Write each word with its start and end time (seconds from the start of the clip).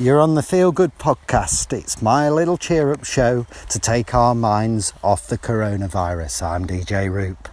You're 0.00 0.22
on 0.22 0.34
the 0.34 0.42
Feel 0.42 0.72
Good 0.72 0.96
podcast. 0.96 1.78
It's 1.78 2.00
my 2.00 2.30
little 2.30 2.56
cheer 2.56 2.90
up 2.90 3.04
show 3.04 3.46
to 3.68 3.78
take 3.78 4.14
our 4.14 4.34
minds 4.34 4.94
off 5.04 5.26
the 5.26 5.36
coronavirus. 5.36 6.42
I'm 6.42 6.66
DJ 6.66 7.12
Roop, 7.12 7.50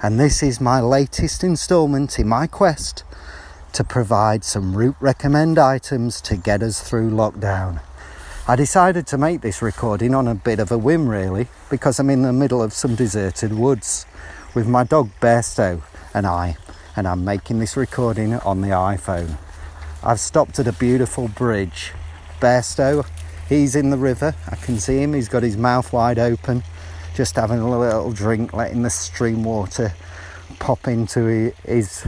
and 0.00 0.20
this 0.20 0.40
is 0.40 0.60
my 0.60 0.80
latest 0.80 1.42
instalment 1.42 2.16
in 2.20 2.28
my 2.28 2.46
quest 2.46 3.02
to 3.72 3.82
provide 3.82 4.44
some 4.44 4.76
Root 4.76 4.94
recommend 5.00 5.58
items 5.58 6.20
to 6.20 6.36
get 6.36 6.62
us 6.62 6.80
through 6.80 7.10
lockdown. 7.10 7.80
I 8.46 8.54
decided 8.54 9.08
to 9.08 9.18
make 9.18 9.40
this 9.40 9.60
recording 9.60 10.14
on 10.14 10.28
a 10.28 10.36
bit 10.36 10.60
of 10.60 10.70
a 10.70 10.78
whim, 10.78 11.08
really, 11.08 11.48
because 11.70 11.98
I'm 11.98 12.08
in 12.08 12.22
the 12.22 12.32
middle 12.32 12.62
of 12.62 12.72
some 12.72 12.94
deserted 12.94 13.52
woods 13.52 14.06
with 14.54 14.68
my 14.68 14.84
dog 14.84 15.10
Bairstow 15.20 15.82
and 16.14 16.24
I, 16.24 16.56
and 16.94 17.08
I'm 17.08 17.24
making 17.24 17.58
this 17.58 17.76
recording 17.76 18.34
on 18.34 18.60
the 18.60 18.68
iPhone. 18.68 19.38
I've 20.02 20.20
stopped 20.20 20.58
at 20.58 20.66
a 20.66 20.72
beautiful 20.72 21.28
bridge. 21.28 21.92
Bairstow, 22.40 23.06
he's 23.50 23.76
in 23.76 23.90
the 23.90 23.98
river. 23.98 24.34
I 24.50 24.56
can 24.56 24.78
see 24.78 25.02
him. 25.02 25.12
He's 25.12 25.28
got 25.28 25.42
his 25.42 25.58
mouth 25.58 25.92
wide 25.92 26.18
open, 26.18 26.62
just 27.14 27.36
having 27.36 27.58
a 27.58 27.78
little 27.78 28.10
drink, 28.10 28.54
letting 28.54 28.82
the 28.82 28.88
stream 28.88 29.44
water 29.44 29.92
pop 30.58 30.88
into 30.88 31.52
his 31.66 32.06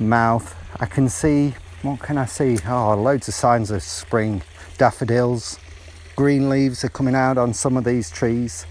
mouth. 0.00 0.56
I 0.80 0.86
can 0.86 1.08
see, 1.08 1.54
what 1.82 2.00
can 2.00 2.18
I 2.18 2.26
see? 2.26 2.58
Oh, 2.66 2.94
loads 2.94 3.28
of 3.28 3.34
signs 3.34 3.70
of 3.70 3.84
spring. 3.84 4.42
Daffodils, 4.76 5.60
green 6.16 6.50
leaves 6.50 6.82
are 6.82 6.88
coming 6.88 7.14
out 7.14 7.38
on 7.38 7.54
some 7.54 7.76
of 7.76 7.84
these 7.84 8.10
trees. 8.10 8.66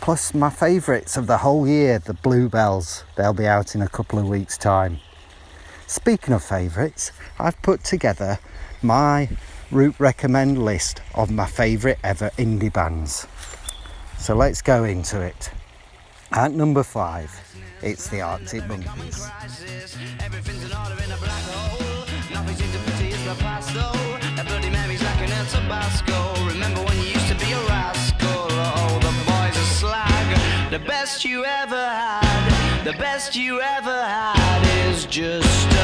Plus, 0.00 0.32
my 0.34 0.50
favourites 0.50 1.16
of 1.16 1.26
the 1.26 1.38
whole 1.38 1.66
year, 1.66 1.98
the 1.98 2.14
bluebells. 2.14 3.02
They'll 3.16 3.32
be 3.32 3.48
out 3.48 3.74
in 3.74 3.82
a 3.82 3.88
couple 3.88 4.20
of 4.20 4.28
weeks' 4.28 4.56
time. 4.56 5.00
Speaking 5.88 6.34
of 6.34 6.44
favourites, 6.44 7.12
I've 7.38 7.60
put 7.62 7.82
together 7.82 8.38
my 8.82 9.30
Root 9.70 9.94
recommend 9.98 10.62
list 10.62 11.00
of 11.14 11.30
my 11.30 11.46
favourite 11.46 11.96
ever 12.04 12.28
indie 12.36 12.70
bands. 12.70 13.26
So 14.18 14.34
let's 14.34 14.60
go 14.60 14.84
into 14.84 15.18
it. 15.22 15.50
At 16.30 16.52
number 16.52 16.82
five, 16.82 17.32
it's 17.80 18.08
the 18.08 18.20
Arctic 18.20 18.68
Monkeys. 18.68 19.30
The 30.70 30.78
best 30.86 31.24
you 31.24 31.46
ever 31.46 31.76
had, 31.76 32.84
the 32.84 32.92
best 32.92 33.34
you 33.34 33.60
ever 33.62 34.04
had 34.04 34.90
is 34.90 35.06
just 35.06 35.77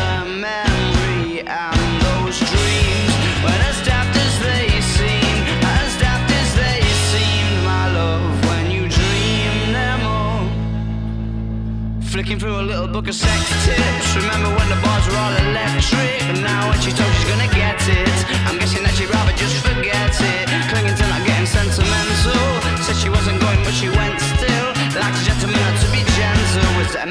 Flicking 12.15 12.39
through 12.39 12.61
a 12.61 12.63
little 12.63 12.87
book 12.87 13.09
of 13.09 13.15
sex 13.17 13.51
tips. 13.67 14.15
Remember 14.15 14.49
when 14.55 14.69
the 14.69 14.79
bars 14.87 15.05
were 15.09 15.17
all 15.17 15.35
electric? 15.51 16.23
And 16.31 16.41
now 16.45 16.71
when 16.71 16.79
she 16.79 16.93
told 16.93 17.13
she's 17.15 17.29
gonna 17.29 17.53
get 17.53 17.83
it, 17.89 18.09
I'm 18.47 18.57
guessing 18.57 18.85
that 18.85 18.95
she'd 18.95 19.11
rather 19.11 19.33
just 19.33 19.74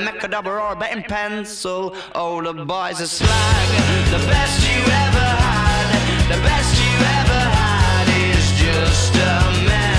it 0.03 0.09
a 0.09 0.13
mecca 0.13 0.27
dobber 0.27 0.59
or 0.59 0.73
a 0.73 0.75
betting 0.75 1.03
pencil? 1.03 1.95
Oh, 2.15 2.41
the 2.41 2.65
boys 2.65 3.01
are 3.01 3.07
slag. 3.07 3.69
The 4.11 4.25
best 4.27 4.61
you 4.69 4.81
ever 4.81 5.29
had. 5.43 6.35
The 6.35 6.41
best 6.41 6.81
you 6.81 6.93
ever 7.19 7.41
had 7.57 8.07
is 8.31 8.51
just 8.59 9.15
a 9.15 9.67
memory 9.67 9.92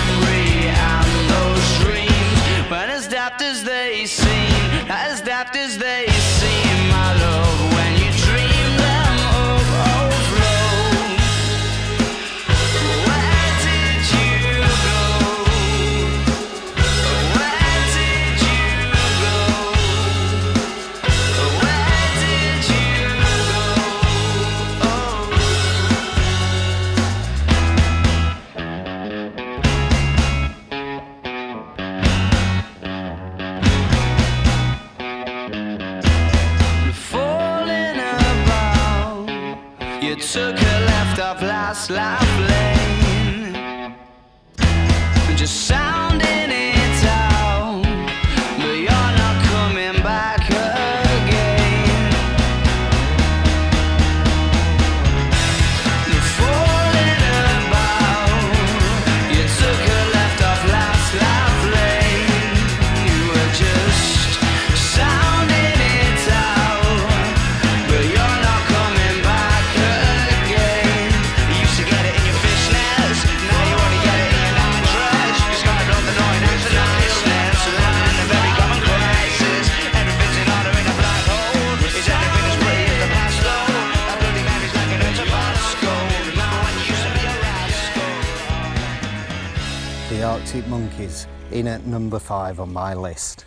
in 91.54 91.68
at 91.68 91.86
number 91.86 92.18
five 92.18 92.58
on 92.58 92.72
my 92.72 92.94
list. 92.94 93.44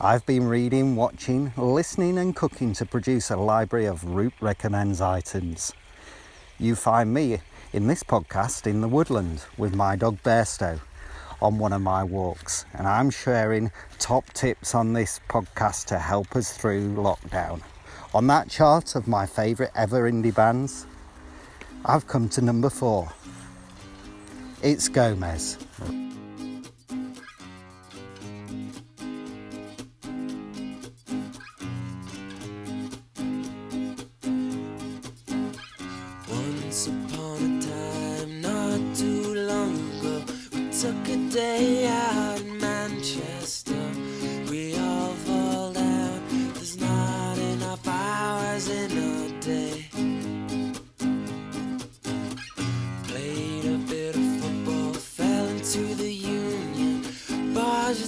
I've 0.00 0.24
been 0.24 0.46
reading, 0.46 0.94
watching, 0.94 1.52
listening, 1.56 2.16
and 2.16 2.34
cooking 2.34 2.72
to 2.74 2.86
produce 2.86 3.28
a 3.28 3.36
library 3.36 3.86
of 3.86 4.04
Root 4.04 4.32
recommends 4.40 5.00
items. 5.00 5.72
You 6.60 6.76
find 6.76 7.12
me 7.12 7.40
in 7.72 7.88
this 7.88 8.04
podcast 8.04 8.68
in 8.68 8.80
the 8.80 8.88
woodland 8.88 9.44
with 9.58 9.74
my 9.74 9.96
dog 9.96 10.22
Bairstow 10.22 10.78
on 11.42 11.58
one 11.58 11.72
of 11.72 11.82
my 11.82 12.04
walks, 12.04 12.66
and 12.72 12.86
I'm 12.86 13.10
sharing 13.10 13.72
top 13.98 14.32
tips 14.32 14.72
on 14.76 14.92
this 14.92 15.20
podcast 15.28 15.86
to 15.86 15.98
help 15.98 16.36
us 16.36 16.56
through 16.56 16.94
lockdown. 16.94 17.62
On 18.14 18.28
that 18.28 18.48
chart 18.48 18.94
of 18.94 19.08
my 19.08 19.26
favourite 19.26 19.72
ever 19.74 20.08
indie 20.08 20.34
bands, 20.34 20.86
I've 21.84 22.06
come 22.06 22.28
to 22.30 22.42
number 22.42 22.70
four. 22.70 23.12
It's 24.62 24.88
Gomez. 24.88 25.58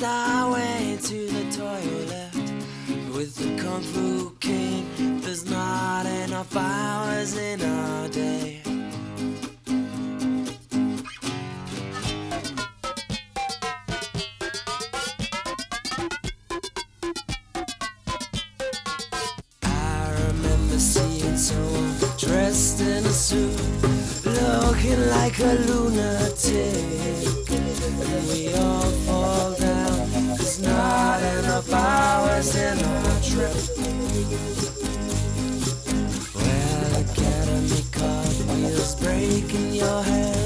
Barged 0.02 0.31
breaking 38.94 39.74
your 39.74 40.02
hands. 40.02 40.41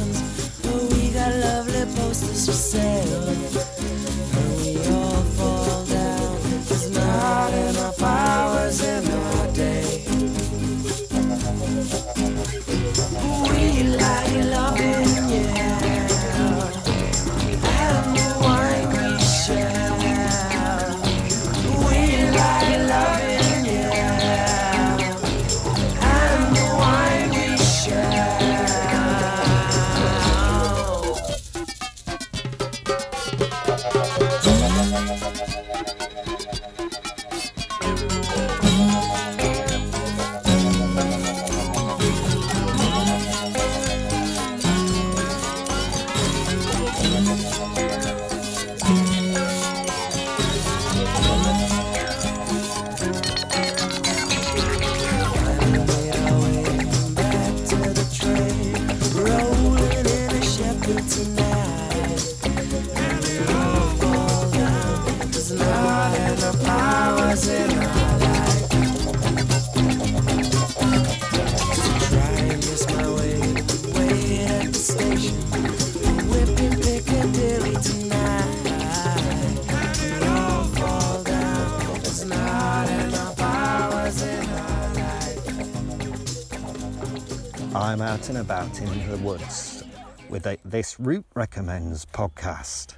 I'm 87.76 88.00
out 88.00 88.31
and 88.31 88.38
about 88.38 88.81
in 88.81 89.11
the 89.11 89.19
woods 89.19 89.84
with 90.31 90.46
a, 90.46 90.56
this 90.64 90.99
Root 90.99 91.26
Recommends 91.34 92.06
podcast. 92.06 92.94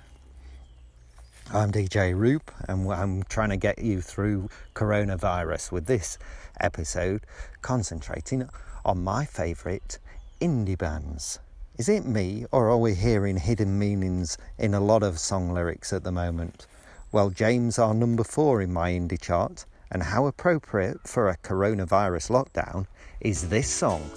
I'm 1.52 1.72
DJ 1.72 2.16
Roop 2.16 2.52
and 2.68 2.88
I'm 2.92 3.24
trying 3.24 3.48
to 3.48 3.56
get 3.56 3.80
you 3.80 4.00
through 4.00 4.48
coronavirus 4.74 5.72
with 5.72 5.86
this 5.86 6.16
episode 6.60 7.22
concentrating 7.60 8.48
on 8.84 9.02
my 9.02 9.24
favourite 9.24 9.98
indie 10.40 10.78
bands. 10.78 11.40
Is 11.76 11.88
it 11.88 12.06
me 12.06 12.46
or 12.52 12.70
are 12.70 12.78
we 12.78 12.94
hearing 12.94 13.36
hidden 13.36 13.80
meanings 13.80 14.38
in 14.58 14.74
a 14.74 14.80
lot 14.80 15.02
of 15.02 15.18
song 15.18 15.52
lyrics 15.52 15.92
at 15.92 16.04
the 16.04 16.12
moment? 16.12 16.68
Well, 17.10 17.30
James 17.30 17.80
are 17.80 17.94
number 17.94 18.22
four 18.22 18.62
in 18.62 18.72
my 18.72 18.92
indie 18.92 19.20
chart, 19.20 19.66
and 19.90 20.04
how 20.04 20.28
appropriate 20.28 21.08
for 21.08 21.28
a 21.28 21.36
coronavirus 21.38 22.30
lockdown 22.30 22.86
is 23.20 23.48
this 23.48 23.66
song? 23.68 24.08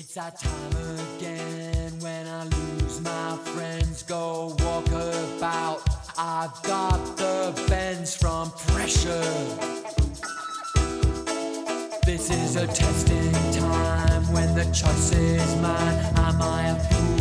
It's 0.00 0.14
that 0.14 0.38
time 0.38 0.76
again 1.16 1.98
when 1.98 2.28
I 2.28 2.44
lose 2.44 3.00
my 3.00 3.36
friends, 3.52 4.04
go 4.04 4.54
walk 4.60 4.86
about. 4.86 5.82
I've 6.16 6.62
got 6.62 7.16
the 7.16 7.52
bends 7.68 8.14
from 8.14 8.52
pressure. 8.68 9.34
This 12.06 12.30
is 12.30 12.54
a 12.54 12.68
testing 12.68 13.32
time 13.60 14.32
when 14.32 14.54
the 14.54 14.66
choice 14.66 15.10
is 15.10 15.56
mine. 15.56 15.98
Am 16.14 16.42
I 16.42 16.68
a 16.68 16.76
fool 16.76 17.17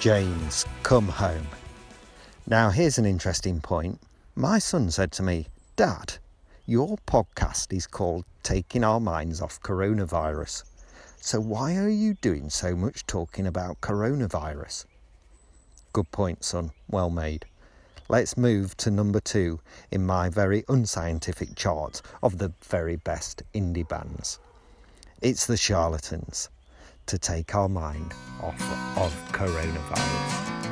James, 0.00 0.64
come 0.82 1.08
home. 1.08 1.46
Now, 2.46 2.70
here's 2.70 2.96
an 2.96 3.04
interesting 3.04 3.60
point. 3.60 4.00
My 4.34 4.58
son 4.58 4.90
said 4.90 5.12
to 5.12 5.22
me, 5.22 5.48
Dad, 5.76 6.14
your 6.64 6.96
podcast 7.06 7.70
is 7.70 7.86
called 7.86 8.24
Taking 8.42 8.82
Our 8.82 8.98
Minds 8.98 9.42
Off 9.42 9.60
Coronavirus. 9.60 10.64
So, 11.18 11.38
why 11.38 11.76
are 11.76 11.90
you 11.90 12.14
doing 12.14 12.48
so 12.48 12.74
much 12.74 13.06
talking 13.06 13.46
about 13.46 13.82
coronavirus? 13.82 14.86
Good 15.92 16.10
point, 16.12 16.44
son. 16.44 16.70
Well 16.88 17.10
made. 17.10 17.44
Let's 18.08 18.38
move 18.38 18.78
to 18.78 18.90
number 18.90 19.20
two 19.20 19.60
in 19.90 20.06
my 20.06 20.30
very 20.30 20.64
unscientific 20.70 21.56
chart 21.56 22.00
of 22.22 22.38
the 22.38 22.54
very 22.62 22.96
best 22.96 23.42
indie 23.52 23.86
bands. 23.86 24.38
It's 25.20 25.44
the 25.44 25.58
Charlatans 25.58 26.48
to 27.10 27.18
take 27.18 27.56
our 27.56 27.68
mind 27.68 28.14
off 28.40 28.96
of 28.96 29.12
coronavirus. 29.32 30.69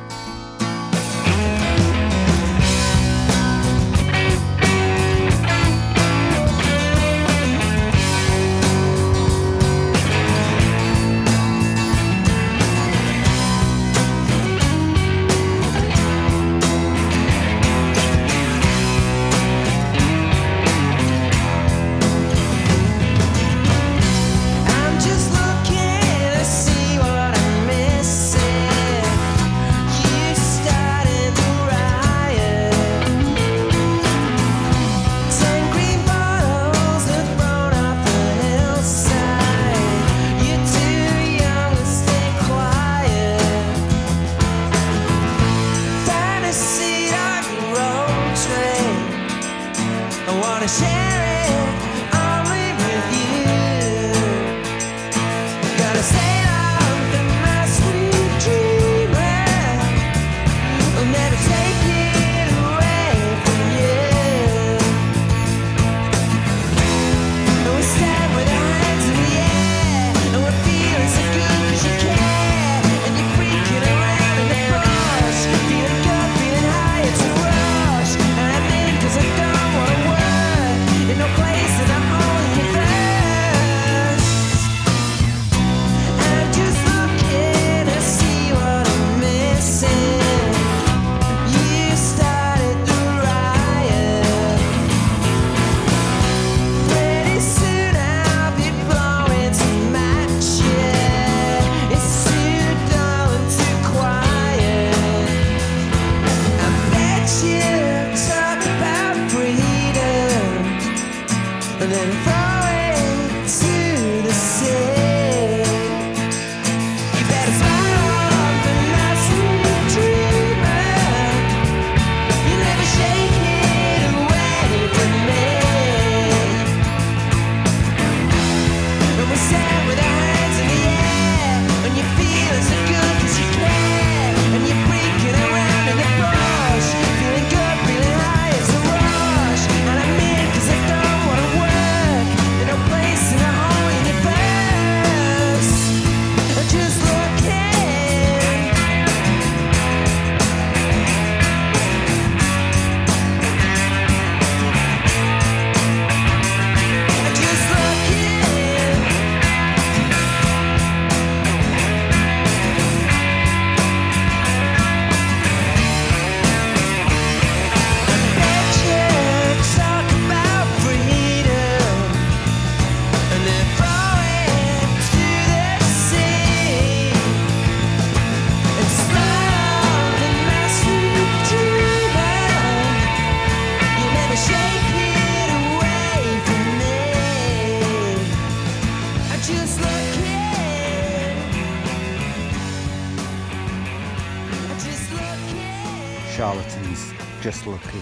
Looking. 197.69 198.01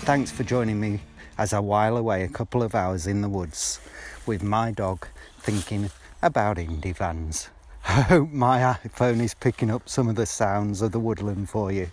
Thanks 0.00 0.30
for 0.30 0.44
joining 0.44 0.78
me 0.78 1.00
as 1.38 1.54
I 1.54 1.58
while 1.58 1.96
away 1.96 2.22
a 2.22 2.28
couple 2.28 2.62
of 2.62 2.74
hours 2.74 3.06
in 3.06 3.22
the 3.22 3.30
woods 3.30 3.80
with 4.26 4.42
my 4.42 4.70
dog 4.70 5.08
thinking 5.38 5.88
about 6.22 6.58
indie 6.58 6.94
vans. 6.94 7.48
I 7.88 8.02
hope 8.02 8.30
my 8.30 8.76
iPhone 8.84 9.22
is 9.22 9.32
picking 9.32 9.70
up 9.70 9.88
some 9.88 10.08
of 10.08 10.16
the 10.16 10.26
sounds 10.26 10.82
of 10.82 10.92
the 10.92 11.00
woodland 11.00 11.48
for 11.48 11.72
you. 11.72 11.88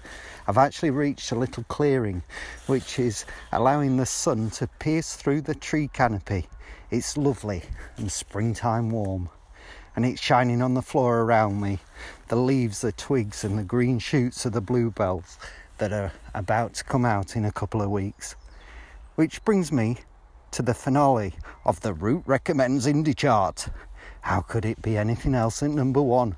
I've 0.47 0.57
actually 0.57 0.91
reached 0.91 1.31
a 1.31 1.35
little 1.35 1.63
clearing 1.69 2.23
which 2.67 2.99
is 2.99 3.25
allowing 3.53 3.95
the 3.95 4.05
sun 4.05 4.49
to 4.51 4.67
pierce 4.79 5.15
through 5.15 5.43
the 5.43 5.55
tree 5.55 5.87
canopy. 5.87 6.47
It's 6.91 7.15
lovely 7.15 7.63
and 7.95 8.11
springtime 8.11 8.89
warm 8.89 9.29
and 9.95 10.05
it's 10.05 10.21
shining 10.21 10.61
on 10.61 10.73
the 10.73 10.81
floor 10.81 11.21
around 11.21 11.61
me. 11.61 11.79
The 12.27 12.35
leaves, 12.35 12.81
the 12.81 12.91
twigs, 12.91 13.43
and 13.43 13.57
the 13.57 13.63
green 13.63 13.99
shoots 13.99 14.45
of 14.45 14.51
the 14.51 14.61
bluebells 14.61 15.37
that 15.83 15.91
are 15.91 16.13
about 16.33 16.73
to 16.73 16.83
come 16.85 17.03
out 17.03 17.35
in 17.35 17.43
a 17.43 17.51
couple 17.51 17.81
of 17.81 17.91
weeks. 17.91 18.37
Which 19.15 19.43
brings 19.43 19.69
me 19.69 19.97
to 20.51 20.61
the 20.61 20.73
finale 20.73 21.33
of 21.65 21.81
the 21.81 21.93
Root 21.93 22.23
Recommends 22.25 22.87
Indie 22.87 23.13
Chart. 23.13 23.67
How 24.21 24.39
could 24.39 24.63
it 24.63 24.81
be 24.81 24.97
anything 24.97 25.35
else 25.35 25.61
at 25.61 25.71
number 25.71 26.01
one? 26.01 26.37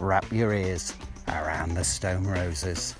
Wrap 0.00 0.32
your 0.32 0.54
ears 0.54 0.94
around 1.28 1.74
the 1.74 1.84
Stone 1.84 2.26
Roses. 2.26 2.94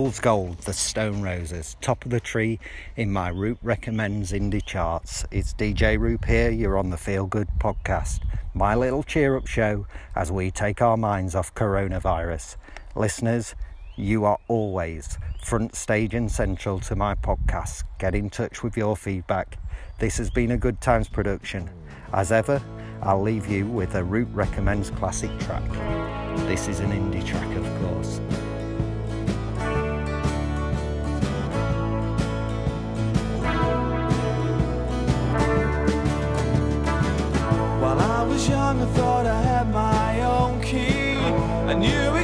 Fool's 0.00 0.18
Gold, 0.18 0.56
The 0.60 0.72
Stone 0.72 1.20
Roses, 1.20 1.76
Top 1.82 2.06
of 2.06 2.10
the 2.10 2.20
Tree 2.20 2.58
in 2.96 3.12
my 3.12 3.28
Root 3.28 3.58
Recommends 3.62 4.32
Indie 4.32 4.64
Charts. 4.64 5.26
It's 5.30 5.52
DJ 5.52 5.98
Roop 5.98 6.24
here, 6.24 6.48
you're 6.48 6.78
on 6.78 6.88
the 6.88 6.96
Feel 6.96 7.26
Good 7.26 7.48
podcast, 7.58 8.20
my 8.54 8.74
little 8.74 9.02
cheer 9.02 9.36
up 9.36 9.46
show 9.46 9.86
as 10.16 10.32
we 10.32 10.50
take 10.50 10.80
our 10.80 10.96
minds 10.96 11.34
off 11.34 11.54
coronavirus. 11.54 12.56
Listeners, 12.94 13.54
you 13.94 14.24
are 14.24 14.38
always 14.48 15.18
front 15.44 15.74
stage 15.74 16.14
and 16.14 16.32
central 16.32 16.80
to 16.80 16.96
my 16.96 17.14
podcast. 17.14 17.84
Get 17.98 18.14
in 18.14 18.30
touch 18.30 18.62
with 18.62 18.78
your 18.78 18.96
feedback. 18.96 19.58
This 19.98 20.16
has 20.16 20.30
been 20.30 20.52
a 20.52 20.56
Good 20.56 20.80
Times 20.80 21.08
production. 21.08 21.68
As 22.14 22.32
ever, 22.32 22.62
I'll 23.02 23.20
leave 23.20 23.48
you 23.48 23.66
with 23.66 23.94
a 23.96 24.02
Root 24.02 24.28
Recommends 24.32 24.88
classic 24.88 25.38
track. 25.40 25.68
This 26.46 26.68
is 26.68 26.80
an 26.80 26.90
indie 26.90 27.26
track, 27.26 27.54
of 27.54 27.82
course. 27.82 28.18
and 41.70 41.84
you 41.84 42.19